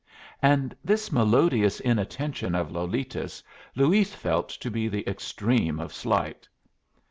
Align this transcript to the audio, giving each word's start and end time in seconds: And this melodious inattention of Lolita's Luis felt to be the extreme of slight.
And 0.41 0.75
this 0.83 1.11
melodious 1.11 1.79
inattention 1.79 2.55
of 2.55 2.71
Lolita's 2.71 3.43
Luis 3.75 4.15
felt 4.15 4.49
to 4.49 4.71
be 4.71 4.87
the 4.87 5.07
extreme 5.07 5.79
of 5.79 5.93
slight. 5.93 6.49